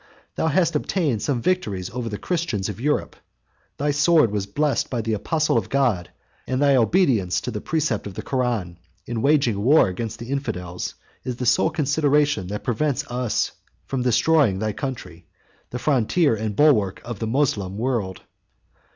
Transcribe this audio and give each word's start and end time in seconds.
Thou 0.33 0.47
hast 0.47 0.75
obtained 0.75 1.21
some 1.21 1.43
victories 1.43 1.91
over 1.91 2.09
the 2.09 2.17
Christians 2.17 2.69
of 2.69 2.81
Europe; 2.81 3.15
thy 3.77 3.91
sword 3.91 4.31
was 4.31 4.47
blessed 4.47 4.89
by 4.89 4.99
the 4.99 5.13
apostle 5.13 5.59
of 5.59 5.69
God; 5.69 6.09
and 6.47 6.59
thy 6.59 6.75
obedience 6.75 7.39
to 7.41 7.51
the 7.51 7.61
precept 7.61 8.07
of 8.07 8.15
the 8.15 8.23
Koran, 8.23 8.79
in 9.05 9.21
waging 9.21 9.61
war 9.61 9.89
against 9.89 10.17
the 10.17 10.31
infidels, 10.31 10.95
is 11.23 11.35
the 11.35 11.45
sole 11.45 11.69
consideration 11.69 12.47
that 12.47 12.63
prevents 12.63 13.05
us 13.11 13.51
from 13.85 14.01
destroying 14.01 14.57
thy 14.57 14.71
country, 14.71 15.27
the 15.69 15.77
frontier 15.77 16.33
and 16.35 16.55
bulwark 16.55 16.99
of 17.05 17.19
the 17.19 17.27
Moslem 17.27 17.77
world. 17.77 18.21